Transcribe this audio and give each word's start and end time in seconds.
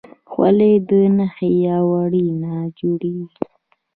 خولۍ 0.31 0.73
د 0.89 0.91
نخي 1.17 1.51
یا 1.65 1.77
وړۍ 1.91 2.27
نه 2.41 2.53
جوړیږي. 2.79 3.37